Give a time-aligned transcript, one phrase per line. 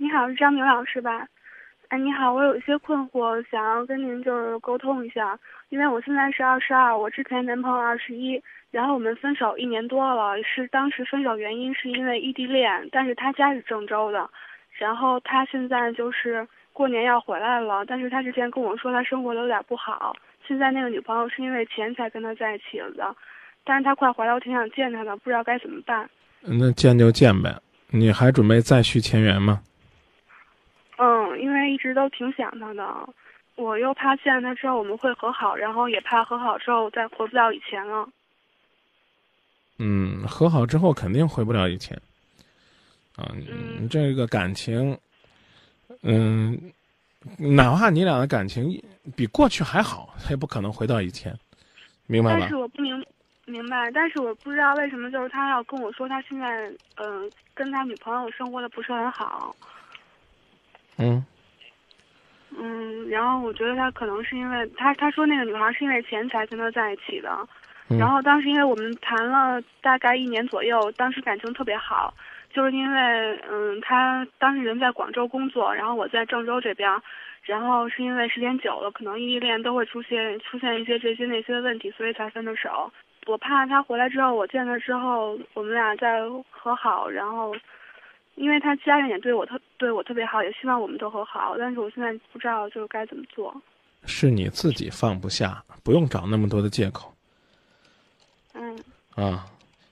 [0.00, 1.26] 你好，是张明老师吧？
[1.88, 5.36] 哎，你好，我有一些困惑，想要跟您就是沟通一下。
[5.70, 8.40] 因为我现在是二十二，我之前男朋友二十一，
[8.70, 14.30] 然后我们分手一年多了，是当时分手原因是因为异地恋，但是他家是郑州的，
[14.78, 20.14] 然后他现在就是过年要回来了，但是他之前跟我说他生活的有点不好，
[20.46, 23.16] 现在那个女朋友是因为钱才跟他在一起了的，
[23.64, 26.08] 但是他快回来，我挺想见他的，不知道该怎么办。
[26.42, 27.58] 那见就见呗，
[27.90, 29.60] 你还准备再续前缘吗？
[31.34, 33.08] 嗯，因为一直都挺想他的。
[33.56, 38.08] 我又怕见他之后我们会和好，然后也怕和好之后再回不到以前了。
[39.78, 42.00] 嗯，和好之后肯定回不了以前。
[43.16, 44.96] 啊，嗯，这个感情，
[46.02, 46.56] 嗯，
[47.36, 48.80] 哪怕你俩的感情
[49.16, 51.36] 比过去还好，他也不可能回到以前，
[52.06, 52.38] 明白吗？
[52.42, 53.04] 但是我不明
[53.46, 59.52] 明白，但是我不知道为什么，就是他要跟我说他现在嗯跟他女朋友生活的不是很好。
[60.98, 61.24] 嗯。
[62.60, 67.30] 嗯，然后我觉得他可能是因为他他说那个女孩是因为钱才跟他在一起的，
[67.98, 72.12] 然后当时因为我们谈了大概一年左右，当时感情特别好，
[72.52, 76.90] 就是因为嗯他当时人在广州工作，然后我在郑州这边，
[77.42, 82.90] 然后是因为时间久了，可能异地恋都会出现出现一些这些那些的问题，所以才分的手。
[83.26, 87.54] 我怕他回来之后，我见他之后，我们俩再和好，然后。
[88.38, 93.54] 因为他家人也对我特对我特别好，也希望我们都和好，但是我现在不知道就是该怎么做。
[94.04, 97.12] 是你自己放不下，不用找那么多的借口。
[98.54, 98.78] 嗯。
[99.16, 99.44] 啊，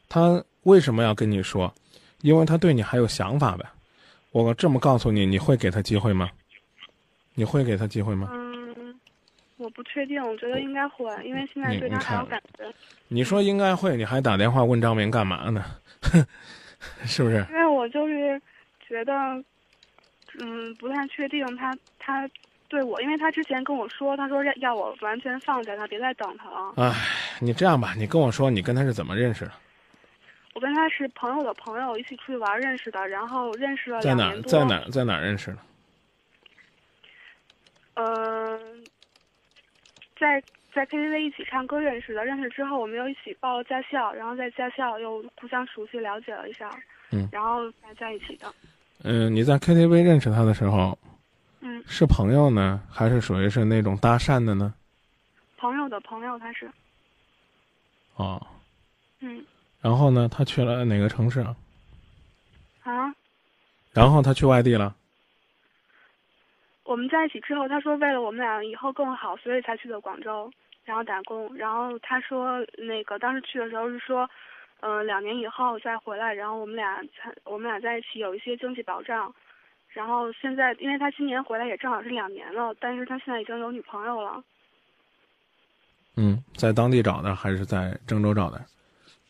[0.09, 1.73] 他为什么要跟你说？
[2.23, 3.67] 因为他对你还有想法呗。
[4.31, 6.31] 我这么告诉你，你会给他机会吗？
[7.35, 8.29] 你会给他机会吗？
[8.33, 8.95] 嗯，
[9.57, 12.65] 我不确定，我觉得应该会，因为现在对他还有感觉。
[13.09, 15.65] 你说应该会，你还打电话问张明干嘛呢？
[17.05, 17.45] 是不是？
[17.51, 18.41] 因为我就是
[18.87, 19.13] 觉得，
[20.41, 22.29] 嗯，不太确定他他
[22.69, 26.73] 对我，因为他之前跟我说，他说要要我完全放下他，别再等他了。
[26.77, 26.93] 哎，
[27.41, 29.53] 你这样吧，你跟我说，你跟他是怎么认识的？
[30.55, 34.35] 我跟他是朋友的朋友，一起出去玩认识的，然后认识了在哪？
[34.43, 34.83] 在哪？
[34.91, 35.59] 在哪认识的？
[37.95, 38.85] 嗯，
[40.19, 40.43] 在
[40.77, 46.69] 在 KTV 一起唱歌认识的，认识之后我们又一起报了驾校，然后在驾校又互相熟悉了解了一下。
[47.13, 48.53] 嗯，然后才在一起的。
[49.03, 50.99] 嗯，你在 KTV 认识他的时候，
[51.63, 54.75] 嗯，是朋友呢，还是属于是那种搭讪的呢？
[55.57, 56.71] 朋友的朋友，他是。
[58.17, 58.47] 哦。
[59.21, 59.43] 嗯。
[59.81, 60.29] 然后呢？
[60.29, 61.57] 他去了哪个城市啊？
[62.83, 63.15] 啊。
[63.95, 64.95] 然后他去外地了。
[66.85, 70.53] 我们在一起之后，他说为了我们俩以后更好，所以才去的广州，
[70.87, 71.55] 然后打工。
[71.55, 74.27] 然后他说那个当时去的时候是说。
[74.81, 79.35] 嗯，两年以后再回来，然后我们俩才我们俩在一起有一些经济保障，
[79.89, 84.45] 然后现在因为他今年回来也正好是两年了，但是他现在已经有女朋友了。
[86.17, 88.63] 嗯，在当地找的还是在郑州找的？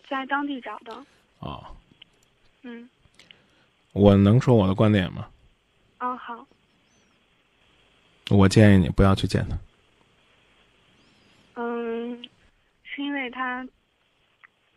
[0.08, 0.92] 在当地找的。
[1.38, 1.64] 哦。
[2.62, 2.90] 嗯。
[3.92, 5.28] 我能说我的观点吗？
[5.98, 6.44] 啊，好。
[8.30, 9.56] 我建议你不要去见他。
[11.54, 12.28] 嗯，
[12.96, 13.64] 是因为他。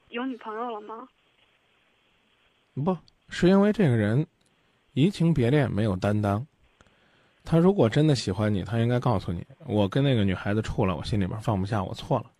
[0.09, 1.07] 有女朋友了吗？
[2.73, 2.97] 不
[3.29, 4.25] 是因为这个人
[4.93, 6.45] 移情别恋，没有担当。
[7.45, 12.31] 他如果真的喜欢你，他应该告诉你：我跟那个女孩子处了，我心里边放不下，我错了。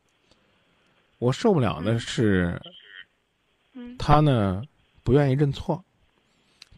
[1.20, 2.60] 我受不了的是，
[4.00, 4.64] 他呢
[5.04, 5.86] 不愿意认错，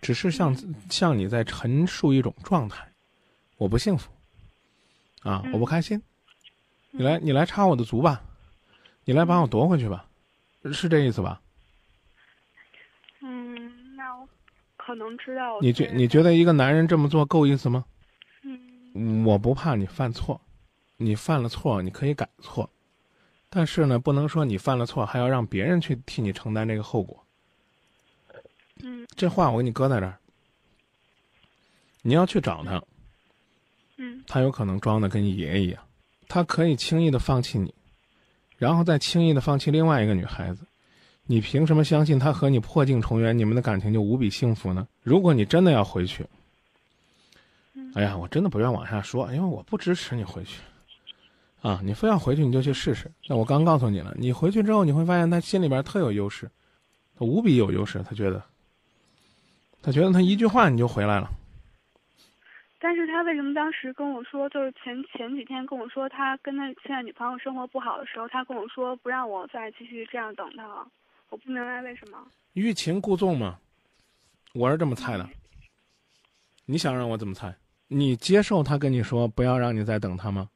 [0.02, 0.54] 只是向
[0.90, 2.86] 向你在陈述一种状态：
[3.56, 4.12] 我不幸福，
[5.24, 6.04] 啊，我不开心。
[6.90, 8.22] 你来，你来插我的足吧，
[9.06, 10.08] 你来把我夺回去吧。
[10.72, 11.42] 是这意思吧？
[13.22, 14.28] 嗯，那我
[14.78, 15.60] 可能知道。
[15.62, 17.84] 你觉你觉得一个男人这么做够意思吗？
[18.94, 20.40] 嗯，我不怕你犯错，
[20.98, 22.70] 你犯了错你可以改错，
[23.50, 27.26] 但是呢，不能说你犯了错还要让别人去替你承担这个后果。
[28.84, 30.18] 嗯，这话我给你搁在这儿。
[32.04, 32.84] 你要去找他，
[33.98, 35.84] 嗯，他有可能装的跟爷爷一样，
[36.28, 37.74] 他可以轻易的放弃你。
[38.62, 40.62] 然后再轻易的放弃另外一个女孩子，
[41.26, 44.88] 你凭什么相信他和你破镜重圆，你们的感情就无比幸福呢？
[45.02, 46.24] 如果你真的要回去，
[47.96, 50.62] 哎呀，我真的不愿往下说，因为我不支持你回去。
[51.64, 53.12] 啊，你非要回去，你就去试试。
[53.28, 56.48] 那我刚告诉你了，你回去之后你会发现他心里边特有优势，
[57.18, 58.44] 他无比有优势，他觉得，
[59.82, 61.32] 他觉得他一句话你就回来了。
[62.84, 70.88] 但是他为什么当时跟我说，就是前前几天跟我说，他跟他现在女朋友生活不好的时候，他跟我说不让我再继续这样等他了，
[71.30, 72.18] 我不明白为什么。
[72.54, 73.60] 欲擒故纵嘛，
[74.54, 75.30] 我是这么猜的。
[76.66, 77.56] 你想让我怎么猜？
[77.88, 80.50] 你接受他跟你说不要让你再等他吗？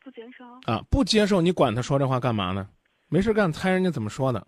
[0.00, 0.44] 不接受。
[0.72, 2.66] 啊，不接受，你管他说这话干嘛呢？
[3.08, 4.46] 没事干，猜人家怎么说的？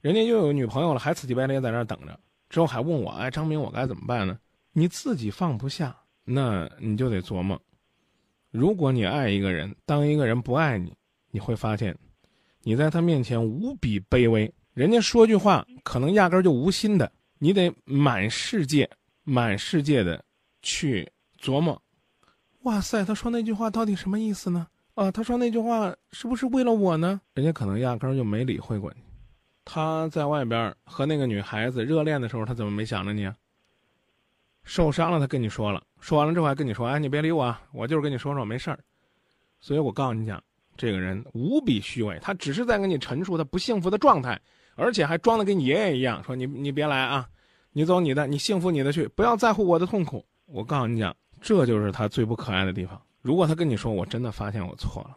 [0.00, 2.16] 人家又有女朋友了，还死乞白赖在那儿等着，
[2.48, 4.38] 之后还问我，哎，张明，我该怎么办呢？
[4.72, 7.60] 你自己放不下，那你就得琢磨。
[8.50, 10.92] 如果你爱一个人，当一个人不爱你，
[11.30, 11.96] 你会发现，
[12.62, 14.52] 你在他面前无比卑微。
[14.74, 18.88] 人家说句话，可能压根儿就无心的，你得满世界、
[19.24, 20.24] 满世界的
[20.62, 21.80] 去琢磨。
[22.62, 24.68] 哇塞，他说那句话到底什么意思呢？
[24.94, 27.20] 啊，他说那句话是不是为了我呢？
[27.34, 29.02] 人家可能压根儿就没理会过你。
[29.64, 33.34] 他在外边和那个女孩子热恋的时候，他怎么没想着你啊？
[34.64, 38.78] 受伤了，他跟你说了，说完了之后还跟你说：“哎，你别理我啊，我就是跟你说说，没事儿。”
[39.58, 40.42] 所以我告诉你讲，
[40.76, 44.40] 这个人无比虚伪，他只是在跟你陈述他不幸福的状态，
[44.74, 47.28] 而且还装的跟你爷爷一样，说：“你你别来啊，
[47.72, 53.00] 你走你的，你幸福你的去，不要在乎我的痛苦。”我告诉你讲，这就是他最不可爱的地方。
[53.22, 55.16] 如果他跟你说：“我真的发现我错了，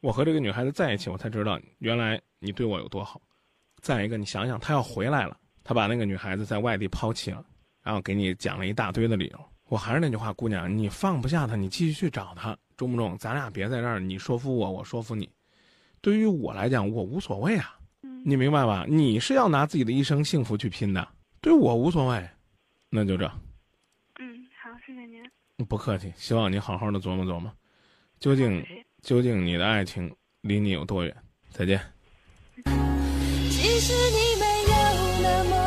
[0.00, 3.20] 我和这个女孩子在一起，我才知道原来你对我有多好。”
[3.82, 7.44] 再一个，你想想，他要回来了，他把那个女孩子在外地抛弃了，
[7.90, 9.40] 然后给你讲了一大堆的理由。
[9.64, 13.18] 我还是那句话，姑娘，你放不下他，你继续去找他，中不中？
[13.18, 15.28] 咱俩别在这儿，你说服我，我说服你。
[16.00, 17.76] 对于我来讲，我无所谓啊，
[18.24, 18.86] 你明白吧？
[18.88, 21.08] 你是要拿自己的一生幸福去拼的，
[21.40, 22.24] 对我无所谓，
[22.90, 23.24] 那就这。
[24.20, 25.20] 嗯，好，谢谢您。
[25.66, 27.52] 不客气，希望你好好的琢磨琢磨，
[28.20, 28.64] 究竟
[29.02, 31.12] 究竟你的爱情离你有多远？
[31.50, 31.80] 再见。
[33.50, 34.74] 其实你没有
[35.22, 35.59] 那么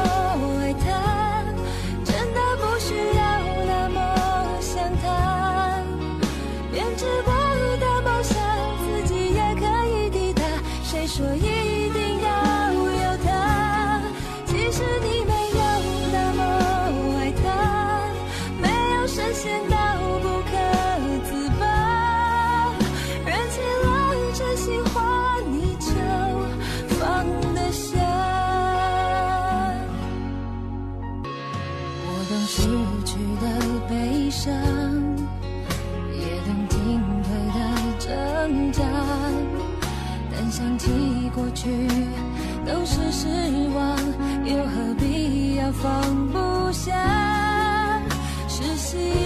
[38.74, 38.84] 家
[40.32, 40.90] 但想起
[41.34, 41.70] 过去
[42.66, 43.28] 都是失
[43.76, 43.98] 望
[44.44, 48.02] 又何必要放不下？
[48.50, 49.23] 是心